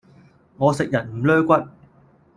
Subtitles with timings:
[0.57, 1.69] 我食人唔 𦧲 骨